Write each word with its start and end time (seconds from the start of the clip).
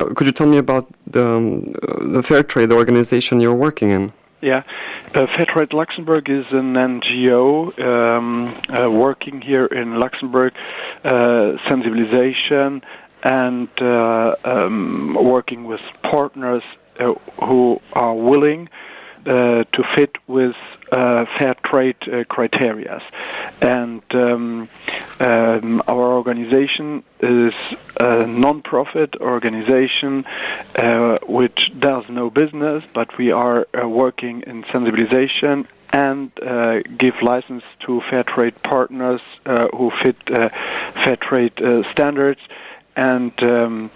Uh, 0.00 0.14
could 0.14 0.26
you 0.26 0.32
tell 0.32 0.46
me 0.46 0.56
about 0.56 0.86
the, 1.06 1.26
um, 1.26 1.66
the 2.14 2.22
fair 2.22 2.42
trade 2.42 2.72
organization 2.72 3.40
you're 3.40 3.54
working 3.54 3.90
in? 3.90 4.12
Yeah, 4.40 4.62
uh, 5.14 5.26
Fairtrade 5.26 5.74
Luxembourg 5.74 6.30
is 6.30 6.46
an 6.50 6.72
NGO 6.72 7.78
um, 7.78 8.54
uh, 8.70 8.90
working 8.90 9.42
here 9.42 9.66
in 9.66 10.00
Luxembourg, 10.00 10.54
uh, 11.04 11.58
sensibilization 11.68 12.82
and 13.22 13.68
uh, 13.82 14.34
um, 14.46 15.12
working 15.12 15.64
with 15.64 15.82
partners 16.00 16.62
uh, 16.98 17.12
who 17.42 17.82
are 17.92 18.14
willing 18.14 18.70
uh, 19.26 19.64
to 19.72 19.82
fit 19.94 20.16
with 20.26 20.56
uh, 20.92 21.26
fair 21.38 21.54
trade 21.54 21.96
uh, 22.08 22.24
criteria. 22.24 23.02
And 23.60 24.02
um, 24.14 24.68
um, 25.20 25.82
our 25.86 26.12
organization 26.14 27.02
is 27.20 27.54
a 27.98 28.26
non-profit 28.26 29.16
organization 29.16 30.24
uh, 30.76 31.18
which 31.26 31.72
does 31.78 32.08
no 32.08 32.30
business, 32.30 32.84
but 32.92 33.16
we 33.18 33.30
are 33.30 33.66
uh, 33.74 33.88
working 33.88 34.42
in 34.42 34.64
sensibilization 34.64 35.66
and 35.92 36.30
uh, 36.40 36.80
give 36.96 37.20
license 37.22 37.64
to 37.80 38.00
fair 38.02 38.22
trade 38.22 38.60
partners 38.62 39.20
uh, 39.44 39.68
who 39.68 39.90
fit 39.90 40.16
uh, 40.30 40.48
fair 41.02 41.16
trade 41.16 41.60
uh, 41.60 41.82
standards 41.92 42.40
and 42.96 43.42
um, 43.42 43.90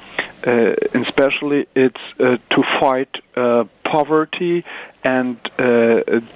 uh, 0.47 0.75
especially 0.95 1.67
it's 1.75 2.01
uh, 2.21 2.37
to 2.51 2.63
fight 2.63 3.23
uh, 3.35 3.65
poverty 3.83 4.65
and 5.03 5.39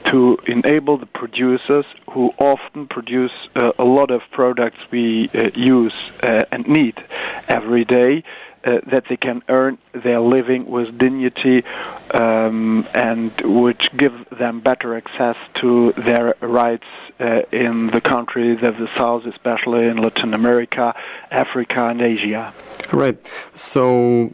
to 0.04 0.38
enable 0.46 0.98
the 0.98 1.06
producers 1.06 1.86
who 2.10 2.34
often 2.38 2.86
produce 2.86 3.32
a 3.54 3.84
lot 3.84 4.10
of 4.10 4.22
products 4.30 4.78
we 4.90 5.30
use 5.54 5.94
and 6.22 6.68
need 6.68 7.02
every 7.48 7.86
day 7.86 8.22
uh, 8.64 8.80
that 8.86 9.06
they 9.08 9.16
can 9.16 9.42
earn 9.48 9.78
their 9.92 10.20
living 10.20 10.66
with 10.66 10.98
dignity 10.98 11.64
um, 12.12 12.86
and 12.92 13.32
which 13.40 13.88
give 13.96 14.28
them 14.30 14.60
better 14.60 14.96
access 14.96 15.36
to 15.54 15.92
their 15.92 16.34
rights 16.40 16.86
uh, 17.20 17.42
in 17.50 17.86
the 17.88 18.00
countries 18.00 18.62
of 18.62 18.76
the 18.76 18.88
South, 18.96 19.24
especially 19.26 19.86
in 19.86 19.96
Latin 19.96 20.34
America, 20.34 20.94
Africa, 21.30 21.88
and 21.88 22.02
Asia. 22.02 22.52
Right. 22.92 23.18
So, 23.54 24.32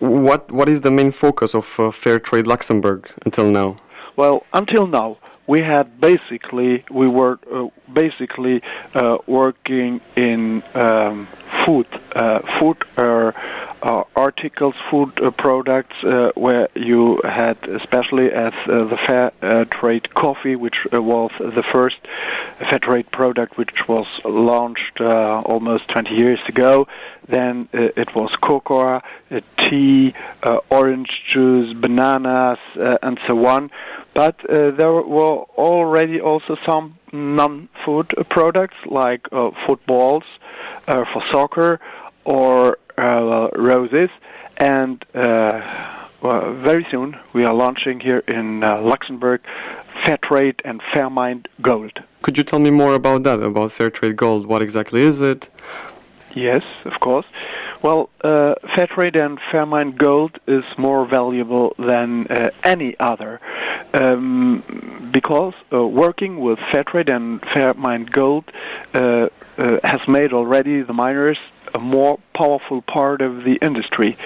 what 0.00 0.50
what 0.50 0.68
is 0.68 0.80
the 0.80 0.90
main 0.90 1.10
focus 1.10 1.54
of 1.54 1.78
uh, 1.78 1.90
Fair 1.90 2.18
Trade 2.18 2.46
Luxembourg 2.46 3.08
until 3.24 3.50
now? 3.50 3.76
Well, 4.16 4.44
until 4.52 4.86
now, 4.86 5.18
we 5.46 5.60
had 5.60 6.00
basically 6.00 6.84
we 6.90 7.08
were 7.08 7.38
uh, 7.52 7.68
basically 7.92 8.62
uh, 8.94 9.18
working 9.26 10.00
in 10.16 10.62
um, 10.74 11.28
food, 11.64 11.86
uh, 12.14 12.40
food 12.58 12.76
uh, 13.84 14.04
articles, 14.16 14.74
food 14.90 15.12
uh, 15.20 15.30
products, 15.30 16.02
uh, 16.04 16.32
where 16.34 16.68
you 16.74 17.20
had, 17.22 17.56
especially 17.68 18.32
as 18.32 18.54
uh, 18.66 18.84
the 18.84 18.96
fair 18.96 19.30
uh, 19.42 19.64
trade 19.66 20.14
coffee, 20.14 20.56
which 20.56 20.86
was 20.90 21.30
the 21.38 21.62
first 21.62 21.98
fair 22.58 22.78
trade 22.78 23.10
product 23.10 23.58
which 23.58 23.86
was 23.86 24.06
launched 24.24 25.00
almost 25.00 25.86
20 25.88 26.14
years 26.14 26.40
ago. 26.48 26.88
Then 27.28 27.68
it 27.72 28.14
was 28.14 28.34
cocoa, 28.36 29.02
tea, 29.58 30.14
orange 30.70 31.22
juice, 31.26 31.74
bananas, 31.74 32.58
and 32.74 33.18
so 33.26 33.46
on. 33.46 33.70
But 34.14 34.38
there 34.48 34.92
were 34.92 35.44
already 35.56 36.20
also 36.20 36.56
some 36.64 36.96
non-food 37.14 38.12
products 38.28 38.76
like 38.86 39.28
uh, 39.32 39.50
footballs 39.66 40.24
uh, 40.88 41.04
for 41.04 41.22
soccer 41.30 41.80
or 42.24 42.78
uh, 42.98 43.48
roses. 43.54 44.10
And 44.56 45.04
uh, 45.14 45.60
well, 46.20 46.52
very 46.52 46.86
soon 46.90 47.16
we 47.32 47.44
are 47.44 47.54
launching 47.54 48.00
here 48.00 48.22
in 48.26 48.62
uh, 48.62 48.80
Luxembourg 48.80 49.40
Fair 50.04 50.18
Trade 50.18 50.60
and 50.64 50.82
Fairmined 50.82 51.46
Gold. 51.62 52.02
Could 52.22 52.38
you 52.38 52.44
tell 52.44 52.58
me 52.58 52.70
more 52.70 52.94
about 52.94 53.22
that? 53.22 53.40
About 53.40 53.72
Fair 53.72 53.90
Trade 53.90 54.16
Gold? 54.16 54.46
What 54.46 54.62
exactly 54.62 55.02
is 55.02 55.20
it? 55.20 55.48
Yes, 56.34 56.64
of 56.84 56.98
course. 56.98 57.26
Well, 57.82 58.10
uh, 58.22 58.54
fair 58.74 58.86
trade 58.86 59.14
and 59.14 59.38
Fairmined 59.38 59.98
gold 59.98 60.40
is 60.46 60.64
more 60.76 61.06
valuable 61.06 61.74
than 61.78 62.26
uh, 62.26 62.50
any 62.64 62.98
other 62.98 63.40
um, 63.92 64.64
because 65.14 65.54
uh, 65.72 65.86
working 65.86 66.40
with 66.40 66.58
fair 66.58 66.82
trade 66.82 67.08
and 67.08 67.40
Fairmined 67.40 68.10
gold 68.10 68.44
uh, 68.92 69.28
uh, 69.56 69.78
has 69.84 70.06
made 70.08 70.32
already 70.32 70.82
the 70.82 70.92
miners 70.92 71.38
a 71.72 71.78
more 71.78 72.18
powerful 72.34 72.82
part 72.82 73.22
of 73.22 73.44
the 73.44 73.54
industry. 73.62 74.16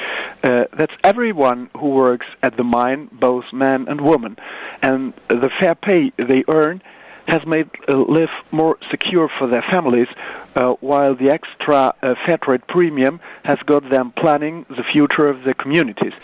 Uh, 0.43 0.65
that's 0.73 0.95
everyone 1.05 1.69
who 1.77 1.91
works 1.91 2.27
at 2.43 2.57
the 2.57 2.65
mine, 2.65 3.09
both 3.13 3.53
men 3.53 3.87
and 3.87 4.01
women. 4.01 4.39
And 4.81 5.13
the 5.29 5.51
fair 5.51 5.75
pay 5.75 6.11
they 6.17 6.45
earn 6.49 6.83
has 7.27 7.45
made 7.45 7.69
uh, 7.87 7.95
live 7.95 8.31
more 8.51 8.79
secure 8.91 9.29
for 9.29 9.47
their 9.47 9.61
families, 9.61 10.09
uh, 10.57 10.73
while 10.81 11.15
the 11.15 11.31
extra 11.31 11.93
uh, 12.03 12.15
fair 12.25 12.39
trade 12.39 12.67
premium 12.67 13.21
has 13.45 13.59
got 13.67 13.89
them 13.91 14.11
planning 14.13 14.65
the 14.71 14.83
future 14.83 15.29
of 15.29 15.45
their 15.45 15.55
communities. 15.55 16.15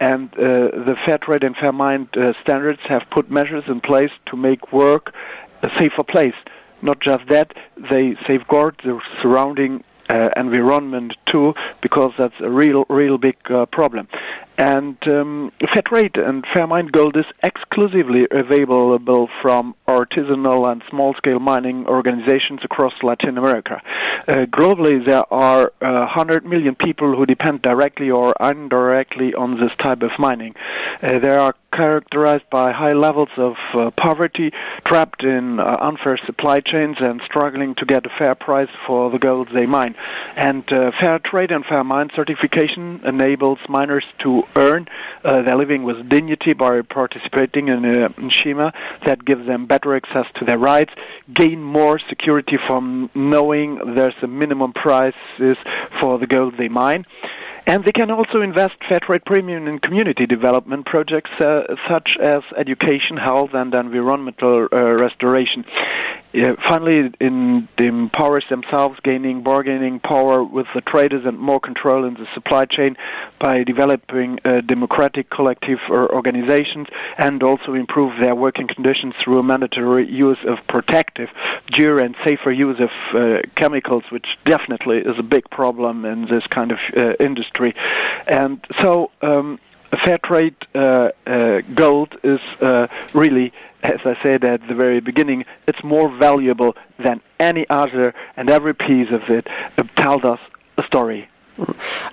And 0.00 0.32
uh, 0.34 0.38
the 0.38 0.98
fair 1.04 1.18
trade 1.18 1.44
and 1.44 1.54
Fairmined 1.54 2.16
uh, 2.16 2.32
standards 2.40 2.80
have 2.84 3.08
put 3.10 3.30
measures 3.30 3.64
in 3.68 3.82
place 3.82 4.10
to 4.26 4.36
make 4.36 4.72
work 4.72 5.14
a 5.62 5.70
safer 5.78 6.02
place. 6.02 6.34
Not 6.80 7.00
just 7.00 7.26
that, 7.26 7.54
they 7.76 8.16
safeguard 8.26 8.80
the 8.82 9.00
surrounding 9.20 9.84
environment 10.36 11.16
too, 11.26 11.54
because 11.80 12.12
that's 12.18 12.38
a 12.40 12.50
real, 12.50 12.84
real 12.88 13.18
big 13.18 13.36
uh, 13.50 13.66
problem. 13.66 14.08
And 14.60 14.98
um, 15.08 15.52
fair 15.72 15.80
trade 15.80 16.18
and 16.18 16.46
fair 16.46 16.66
mine 16.66 16.88
gold 16.88 17.16
is 17.16 17.24
exclusively 17.42 18.28
available 18.30 19.30
from 19.40 19.74
artisanal 19.88 20.70
and 20.70 20.82
small-scale 20.90 21.38
mining 21.38 21.86
organizations 21.86 22.60
across 22.62 22.92
Latin 23.02 23.38
America. 23.38 23.80
Uh, 24.28 24.44
globally, 24.44 25.02
there 25.02 25.24
are 25.32 25.72
uh, 25.80 26.04
100 26.04 26.44
million 26.44 26.74
people 26.74 27.16
who 27.16 27.24
depend 27.24 27.62
directly 27.62 28.10
or 28.10 28.34
indirectly 28.38 29.32
on 29.32 29.58
this 29.58 29.74
type 29.76 30.02
of 30.02 30.18
mining. 30.18 30.54
Uh, 31.02 31.18
they 31.18 31.30
are 31.30 31.54
characterized 31.72 32.48
by 32.50 32.72
high 32.72 32.92
levels 32.92 33.28
of 33.36 33.56
uh, 33.74 33.90
poverty, 33.92 34.52
trapped 34.84 35.22
in 35.22 35.60
uh, 35.60 35.76
unfair 35.80 36.16
supply 36.16 36.60
chains, 36.60 36.96
and 37.00 37.20
struggling 37.22 37.74
to 37.76 37.84
get 37.84 38.06
a 38.06 38.08
fair 38.08 38.34
price 38.34 38.68
for 38.86 39.10
the 39.10 39.18
gold 39.18 39.48
they 39.52 39.66
mine. 39.66 39.94
And 40.36 40.70
uh, 40.72 40.90
fair 40.92 41.18
trade 41.18 41.50
and 41.50 41.64
fair 41.64 41.84
mine 41.84 42.10
certification 42.14 43.00
enables 43.04 43.58
miners 43.68 44.04
to 44.20 44.46
earn 44.56 44.88
uh, 45.24 45.42
their 45.42 45.56
living 45.56 45.84
with 45.84 46.08
dignity 46.08 46.52
by 46.52 46.82
participating 46.82 47.68
in 47.68 47.84
a 47.84 48.30
schema 48.30 48.72
that 49.04 49.24
gives 49.24 49.46
them 49.46 49.66
better 49.66 49.94
access 49.94 50.26
to 50.34 50.44
their 50.44 50.58
rights, 50.58 50.92
gain 51.32 51.62
more 51.62 51.98
security 51.98 52.56
from 52.56 53.10
knowing 53.14 53.94
there's 53.94 54.14
a 54.22 54.26
minimum 54.26 54.72
prices 54.72 55.56
for 56.00 56.18
the 56.18 56.26
gold 56.26 56.56
they 56.56 56.68
mine. 56.68 57.06
And 57.66 57.84
they 57.84 57.92
can 57.92 58.10
also 58.10 58.40
invest 58.40 58.74
fair 58.88 59.00
trade 59.00 59.24
premium 59.24 59.68
in 59.68 59.78
community 59.78 60.26
development 60.26 60.86
projects 60.86 61.30
uh, 61.40 61.76
such 61.88 62.16
as 62.18 62.42
education, 62.56 63.16
health, 63.16 63.54
and 63.54 63.74
environmental 63.74 64.68
uh, 64.72 64.94
restoration. 64.94 65.64
Uh, 66.32 66.54
finally, 66.56 67.12
in, 67.18 67.68
it 67.76 67.84
empowers 67.84 68.44
themselves, 68.48 69.00
gaining 69.00 69.42
bargaining 69.42 69.98
power 69.98 70.44
with 70.44 70.66
the 70.74 70.80
traders 70.80 71.24
and 71.26 71.36
more 71.38 71.58
control 71.58 72.04
in 72.04 72.14
the 72.14 72.26
supply 72.34 72.64
chain 72.64 72.96
by 73.40 73.64
developing 73.64 74.38
uh, 74.44 74.60
democratic 74.60 75.28
collective 75.28 75.80
organizations 75.90 76.86
and 77.18 77.42
also 77.42 77.74
improve 77.74 78.16
their 78.20 78.34
working 78.34 78.68
conditions 78.68 79.14
through 79.20 79.40
a 79.40 79.42
mandatory 79.42 80.08
use 80.08 80.38
of 80.44 80.64
protective, 80.68 81.30
due 81.66 81.98
and 81.98 82.14
safer 82.22 82.52
use 82.52 82.78
of 82.78 82.90
uh, 83.12 83.42
chemicals, 83.56 84.04
which 84.10 84.38
definitely 84.44 84.98
is 84.98 85.18
a 85.18 85.24
big 85.24 85.50
problem 85.50 86.04
in 86.04 86.26
this 86.26 86.46
kind 86.46 86.70
of 86.70 86.78
uh, 86.96 87.14
And 88.26 88.64
so, 88.80 89.10
um, 89.22 89.58
fair 90.04 90.18
trade 90.18 90.54
uh, 90.74 91.10
uh, 91.26 91.62
gold 91.74 92.16
is 92.22 92.40
uh, 92.60 92.86
really, 93.12 93.52
as 93.82 94.00
I 94.04 94.16
said 94.22 94.44
at 94.44 94.66
the 94.68 94.74
very 94.74 95.00
beginning, 95.00 95.44
it's 95.66 95.82
more 95.82 96.08
valuable 96.08 96.76
than 96.98 97.20
any 97.38 97.68
other, 97.68 98.14
and 98.36 98.50
every 98.50 98.74
piece 98.74 99.10
of 99.10 99.28
it 99.30 99.46
tells 99.96 100.24
us 100.24 100.40
a 100.76 100.84
story. 100.84 101.28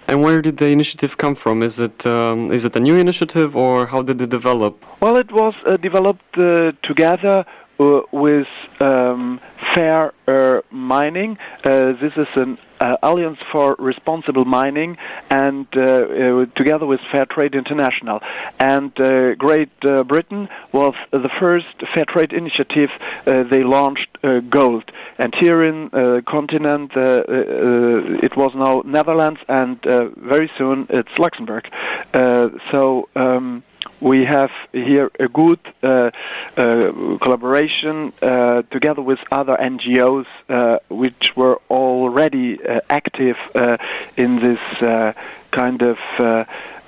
And 0.08 0.24
where 0.24 0.42
did 0.42 0.58
the 0.58 0.68
initiative 0.68 1.18
come 1.18 1.36
from? 1.36 1.64
Is 1.64 1.80
it 1.80 2.06
um, 2.06 2.52
is 2.52 2.66
it 2.66 2.76
a 2.76 2.80
new 2.80 2.96
initiative, 2.96 3.56
or 3.56 3.86
how 3.88 4.02
did 4.02 4.22
it 4.22 4.30
develop? 4.30 4.74
Well, 5.02 5.16
it 5.16 5.32
was 5.32 5.56
uh, 5.66 5.78
developed 5.78 6.38
uh, 6.38 6.74
together 6.84 7.38
uh, 7.40 7.44
with 7.78 8.48
um, 8.80 9.40
fair 9.74 10.14
uh, 10.28 10.62
mining. 10.72 11.38
Uh, 11.64 11.94
this 11.94 12.14
is 12.18 12.28
an 12.36 12.58
uh, 12.80 12.98
Alliance 13.02 13.40
for 13.52 13.76
Responsible 13.80 14.46
Mining, 14.46 14.98
and 15.30 15.68
uh, 15.76 15.82
uh, 15.82 16.46
together 16.56 16.86
with 16.86 17.02
Fair 17.12 17.26
Trade 17.26 17.56
International. 17.56 18.22
And 18.60 18.98
uh, 19.00 19.36
Great 19.36 19.72
uh, 19.84 20.04
Britain 20.04 20.50
was 20.72 20.94
the 21.12 21.30
first 21.30 21.68
fair 21.94 22.06
trade 22.06 22.34
initiative. 22.34 22.92
Uh, 23.26 23.44
they 23.44 23.64
launched 23.64 24.10
uh, 24.24 24.40
gold, 24.42 24.92
and 25.18 25.34
here 25.34 25.64
in 25.64 25.90
uh, 25.94 26.22
continent, 26.26 26.96
uh, 26.96 27.24
uh, 27.28 28.20
it 28.22 28.36
was 28.36 28.54
now 28.56 28.84
Netherlands, 28.86 29.40
and 29.48 29.86
uh, 29.88 30.10
very 30.18 30.52
soon 30.58 30.88
it's 30.90 31.18
Luxembourg. 31.18 31.70
Uh, 32.14 32.50
so. 32.72 33.10
Um, 33.16 33.64
we 34.00 34.26
have 34.26 34.52
here 34.74 35.12
a 35.20 35.28
good 35.28 35.60
uh, 35.82 36.12
uh, 36.56 36.92
collaboration 37.22 38.14
uh, 38.22 38.62
together 38.72 39.02
with 39.02 39.20
other 39.32 39.56
NGOs 39.56 40.28
uh, 40.50 40.80
which 40.90 41.36
were 41.36 41.60
already 41.70 42.64
uh, 42.64 42.82
active 42.90 43.38
uh, 43.56 43.78
in 44.16 44.40
this 44.40 44.60
kind 45.52 45.82
of 45.82 45.98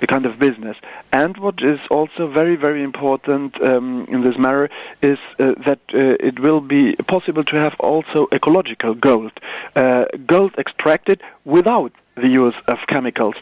kind 0.08 0.24
of 0.24 0.38
business. 0.38 0.78
And 1.12 1.36
what 1.36 1.62
is 1.62 1.80
also 1.90 2.28
very 2.28 2.56
very 2.56 2.82
important 2.82 3.60
um, 3.62 4.06
in 4.08 4.22
this 4.22 4.38
matter 4.38 4.70
is 5.02 5.18
that 5.38 5.80
it 5.88 6.38
will 6.38 6.60
be 6.60 6.94
possible 7.06 7.44
to 7.44 7.56
have 7.56 7.74
also 7.80 8.28
ecological 8.32 8.94
gold, 8.94 9.32
gold 10.26 10.54
extracted 10.56 11.22
without 11.44 11.92
the 12.20 12.28
use 12.28 12.54
of 12.66 12.78
chemicals. 12.86 13.34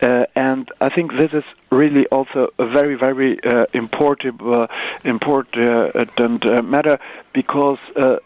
Uh, 0.00 0.26
and 0.34 0.70
I 0.80 0.88
think 0.88 1.12
this 1.12 1.32
is 1.32 1.44
really 1.70 2.06
also 2.08 2.52
a 2.58 2.66
very, 2.66 2.94
very 2.94 3.42
uh, 3.42 3.66
important, 3.72 4.40
uh, 4.42 4.66
important 5.04 6.46
uh, 6.46 6.62
matter 6.62 6.98
because 7.32 7.78
uh, 7.96 8.18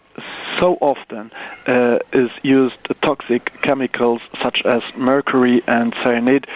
so 0.59 0.77
often 0.81 1.31
uh, 1.67 1.99
is 2.13 2.31
used 2.43 2.79
toxic 3.01 3.53
chemicals 3.63 4.21
such 4.43 4.65
as 4.65 4.83
mercury 4.97 5.63
and 5.67 5.95
cyanide 6.03 6.47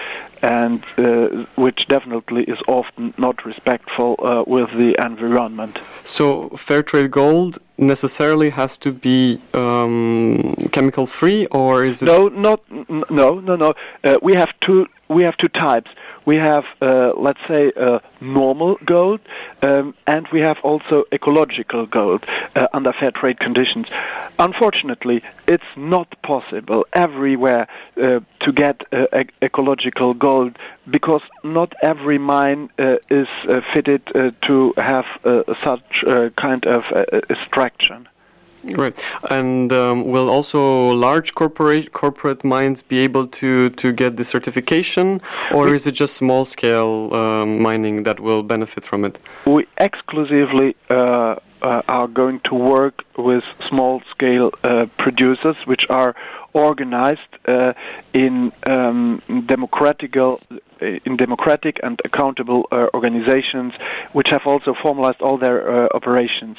and 0.42 0.84
uh, 0.98 1.28
which 1.56 1.86
definitely 1.88 2.44
is 2.44 2.58
often 2.68 3.14
not 3.16 3.44
respectful 3.44 4.16
uh, 4.18 4.44
with 4.46 4.70
the 4.72 4.96
environment. 5.04 5.78
So 6.04 6.48
fair 6.50 6.82
trade 6.82 7.10
gold 7.10 7.58
necessarily 7.78 8.50
has 8.50 8.78
to 8.78 8.92
be 8.92 9.40
um, 9.54 10.54
chemical 10.72 11.06
free, 11.06 11.46
or 11.46 11.84
is 11.84 12.02
it? 12.02 12.06
No, 12.06 12.28
not 12.28 12.60
n- 12.70 13.04
no, 13.10 13.40
no, 13.40 13.56
no. 13.56 13.74
Uh, 14.04 14.18
we 14.22 14.34
have 14.34 14.50
two. 14.60 14.86
We 15.08 15.24
have 15.24 15.36
two 15.36 15.48
types. 15.48 15.90
We 16.24 16.36
have, 16.36 16.64
uh, 16.80 17.12
let's 17.16 17.40
say, 17.48 17.72
uh, 17.76 17.98
normal 18.20 18.78
gold, 18.84 19.20
um, 19.60 19.92
and 20.06 20.26
we 20.28 20.40
have 20.40 20.56
also 20.62 21.04
ecological 21.12 21.84
gold 21.84 22.24
uh, 22.54 22.68
under 22.72 22.92
fair 22.92 23.10
trade 23.10 23.38
conditions. 23.40 23.88
Unfortunately, 24.38 25.18
it's 25.46 25.70
not 25.76 26.08
possible 26.22 26.86
everywhere 26.92 27.66
uh, 28.00 28.20
to 28.40 28.52
get 28.52 28.76
uh, 28.92 29.06
ec- 29.12 29.34
ecological 29.42 30.14
gold 30.14 30.31
because 30.96 31.24
not 31.42 31.70
every 31.82 32.18
mine 32.18 32.62
uh, 32.78 32.96
is 33.20 33.28
uh, 33.48 33.60
fitted 33.72 34.02
uh, 34.14 34.30
to 34.46 34.54
have 34.76 35.06
uh, 35.24 35.42
such 35.68 36.04
uh, 36.04 36.30
kind 36.36 36.62
of 36.66 36.82
uh, 36.92 37.04
extraction. 37.30 38.08
Right, 38.64 38.96
and 39.28 39.72
um, 39.72 40.04
will 40.14 40.30
also 40.30 40.60
large 41.08 41.34
corporate 41.34 41.92
corporate 41.92 42.44
mines 42.44 42.82
be 42.92 42.98
able 43.08 43.26
to 43.40 43.70
to 43.70 43.92
get 43.92 44.16
the 44.16 44.24
certification, 44.24 45.20
or 45.50 45.66
We- 45.66 45.74
is 45.74 45.86
it 45.86 45.94
just 46.02 46.14
small 46.14 46.44
scale 46.44 46.92
um, 47.12 47.48
mining 47.68 48.04
that 48.04 48.18
will 48.20 48.42
benefit 48.54 48.84
from 48.84 49.04
it? 49.04 49.18
We 49.46 49.66
exclusively 49.78 50.76
uh, 50.90 50.94
uh, 51.62 51.82
are 51.88 52.08
going 52.08 52.40
to 52.40 52.54
work 52.54 53.04
with 53.16 53.44
small-scale 53.68 54.50
uh, 54.62 54.86
producers, 54.96 55.56
which 55.66 55.86
are 55.90 56.14
organized 56.52 57.20
uh, 57.46 57.72
in 58.12 58.52
um, 58.66 59.22
democratical, 59.46 60.40
in 60.80 61.16
democratic 61.16 61.80
and 61.82 62.00
accountable 62.04 62.68
uh, 62.70 62.88
organizations, 62.94 63.74
which 64.12 64.28
have 64.28 64.46
also 64.46 64.74
formalized 64.74 65.20
all 65.20 65.38
their 65.38 65.58
uh, 65.70 65.88
operations. 65.94 66.58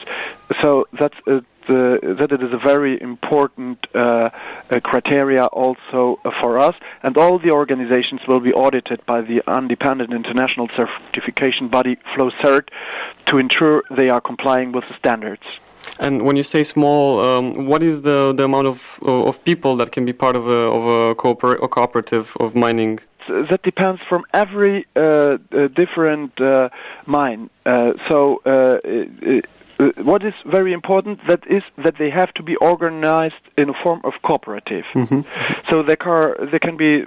So 0.61 0.87
that's 0.93 1.15
uh, 1.27 1.41
the, 1.67 2.15
that 2.19 2.31
it 2.31 2.43
is 2.43 2.53
a 2.53 2.57
very 2.57 3.01
important 3.01 3.87
uh, 3.93 4.29
uh, 4.69 4.79
criteria 4.81 5.45
also 5.45 6.19
uh, 6.25 6.31
for 6.41 6.59
us, 6.59 6.75
and 7.01 7.17
all 7.17 7.39
the 7.39 7.51
organizations 7.51 8.21
will 8.27 8.39
be 8.39 8.53
audited 8.53 9.05
by 9.05 9.21
the 9.21 9.43
independent 9.47 10.13
international 10.13 10.69
certification 10.75 11.67
body 11.67 11.97
FLOCERT 12.13 12.69
to 13.27 13.37
ensure 13.37 13.83
they 13.89 14.09
are 14.09 14.21
complying 14.21 14.71
with 14.71 14.85
the 14.87 14.95
standards. 14.95 15.43
And 15.99 16.23
when 16.23 16.35
you 16.35 16.43
say 16.43 16.63
small, 16.63 17.19
um, 17.25 17.67
what 17.67 17.83
is 17.83 18.01
the, 18.01 18.33
the 18.35 18.43
amount 18.43 18.67
of 18.67 18.99
of 19.03 19.43
people 19.43 19.75
that 19.77 19.91
can 19.91 20.05
be 20.05 20.13
part 20.13 20.35
of 20.35 20.47
a 20.47 20.61
of 20.77 20.83
a, 20.87 21.15
cooper- 21.15 21.55
a 21.63 21.67
cooperative 21.67 22.35
of 22.39 22.55
mining? 22.55 22.99
That 23.27 23.61
depends 23.63 24.01
from 24.01 24.25
every 24.33 24.85
uh, 24.95 24.99
uh, 24.99 25.67
different 25.67 26.39
uh, 26.41 26.69
mine. 27.05 27.49
Uh, 27.65 27.93
so. 28.07 28.41
Uh, 28.45 28.79
it, 28.83 29.45
uh, 29.79 29.89
what 30.03 30.23
is 30.23 30.35
very 30.45 30.71
important 30.71 31.19
that 31.27 31.45
is 31.47 31.63
that 31.77 31.97
they 31.97 32.11
have 32.11 32.31
to 32.35 32.43
be 32.43 32.55
organized 32.57 33.43
in 33.57 33.69
a 33.69 33.73
form 33.73 34.01
of 34.03 34.13
cooperative. 34.21 34.85
So 35.69 35.81
there 35.81 35.95
can 35.95 36.49
there 36.51 36.59
can 36.59 36.77
be 36.77 37.03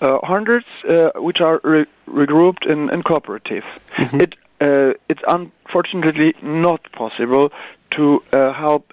uh, 0.00 0.18
hundreds 0.24 0.66
uh, 0.88 1.10
which 1.16 1.40
are 1.40 1.60
re- 1.62 1.86
regrouped 2.08 2.66
in, 2.66 2.90
in 2.90 3.02
cooperative. 3.02 3.64
It 3.96 4.34
uh, 4.60 4.94
it's 5.08 5.22
unfortunately 5.28 6.34
not 6.42 6.80
possible 6.92 7.52
to 7.96 8.22
uh, 8.32 8.52
help 8.52 8.92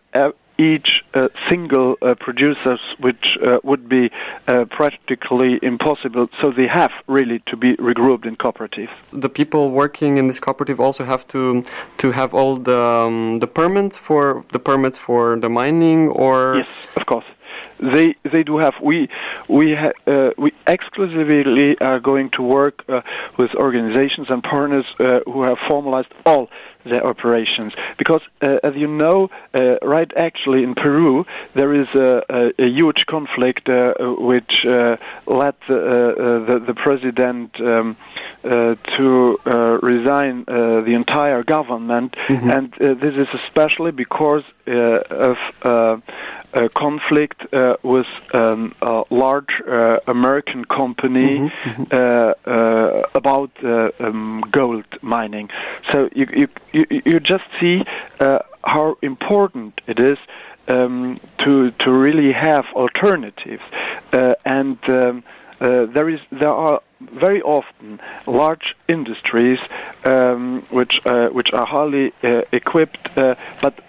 each 0.61 1.03
uh, 1.13 1.29
single 1.49 1.97
uh, 2.01 2.13
producers, 2.15 2.79
which 2.99 3.37
uh, 3.41 3.59
would 3.63 3.89
be 3.89 4.11
uh, 4.47 4.65
practically 4.65 5.59
impossible. 5.61 6.29
So 6.39 6.51
they 6.51 6.67
have 6.67 6.91
really 7.07 7.39
to 7.47 7.55
be 7.57 7.75
regrouped 7.77 8.25
in 8.25 8.35
cooperatives. 8.35 8.91
The 9.11 9.29
people 9.29 9.71
working 9.71 10.17
in 10.17 10.27
this 10.27 10.39
cooperative 10.39 10.79
also 10.79 11.03
have 11.03 11.27
to 11.29 11.63
to 11.97 12.11
have 12.11 12.33
all 12.33 12.57
the 12.57 12.79
um, 12.79 13.39
the 13.39 13.47
permits 13.47 13.97
for 13.97 14.43
the 14.51 14.59
permits 14.59 14.97
for 14.97 15.39
the 15.39 15.49
mining, 15.49 16.09
or 16.09 16.57
Yes, 16.57 16.67
of 16.95 17.05
course. 17.05 17.29
They 17.79 18.15
they 18.33 18.43
do 18.43 18.57
have. 18.57 18.75
We 18.81 19.09
we 19.47 19.65
ha, 19.81 19.91
uh, 20.05 20.31
we 20.37 20.49
exclusively 20.67 21.69
are 21.79 21.99
going 21.99 22.29
to 22.37 22.41
work 22.43 22.75
uh, 22.87 23.01
with 23.39 23.51
organizations 23.55 24.29
and 24.29 24.43
partners 24.43 24.85
uh, 24.99 25.21
who 25.31 25.41
have 25.49 25.57
formalized 25.71 26.13
all 26.25 26.49
their 26.83 27.05
operations. 27.05 27.73
Because 27.97 28.21
uh, 28.41 28.59
as 28.63 28.75
you 28.75 28.87
know, 28.87 29.29
uh, 29.53 29.77
right 29.81 30.11
actually 30.15 30.63
in 30.63 30.75
Peru 30.75 31.25
there 31.53 31.73
is 31.73 31.87
a, 31.95 32.23
a, 32.29 32.63
a 32.65 32.67
huge 32.67 33.05
conflict 33.05 33.69
uh, 33.69 33.93
which 34.31 34.65
uh, 34.65 34.97
led 35.25 35.55
uh, 35.69 35.73
uh, 35.73 36.45
the 36.47 36.55
the 36.65 36.73
president 36.73 37.59
um, 37.59 37.95
uh, 38.43 38.75
to 38.97 39.39
uh, 39.45 39.79
resign 39.81 40.45
uh, 40.47 40.81
the 40.81 40.93
entire 40.93 41.43
government, 41.43 42.15
and 42.27 42.73
uh, 42.81 42.93
this 42.93 43.15
is 43.15 43.27
especially 43.33 43.91
because 43.91 44.43
uh, 44.67 44.71
of. 45.29 45.37
Uh, 45.61 45.97
a 46.53 46.67
conflict 46.67 47.39
uh, 47.53 47.77
with 47.81 48.11
um, 48.33 48.75
a 48.81 49.05
large 49.09 49.61
uh, 49.65 49.99
American 50.05 50.65
company 50.65 51.49
Uh, 51.91 52.33
uh, 52.45 53.03
about 53.13 53.51
uh, 53.63 53.89
um, 53.99 54.41
gold 54.51 54.85
mining. 55.01 55.49
So 55.91 55.97
you 56.13 56.25
you 56.33 56.47
you, 56.71 56.85
you 57.05 57.19
just 57.19 57.43
see 57.59 57.85
uh, 58.19 58.39
how 58.63 58.97
important 59.01 59.81
it 59.87 59.99
is 59.99 60.17
um, 60.67 61.19
to 61.39 61.71
to 61.71 61.91
really 61.91 62.31
have 62.31 62.65
alternatives, 62.73 63.63
uh, 64.13 64.35
and 64.45 64.77
um, 64.89 65.23
uh, 65.59 65.85
there 65.85 66.09
is 66.09 66.19
there 66.31 66.49
are 66.49 66.81
very 66.99 67.41
often 67.41 67.99
large 68.27 68.75
industries 68.87 69.59
um, 70.05 70.61
which 70.69 71.05
uh, 71.05 71.29
which 71.29 71.51
are 71.53 71.65
highly 71.65 72.13
uh, 72.23 72.43
equipped, 72.51 73.17
uh, 73.17 73.35
but 73.61 73.79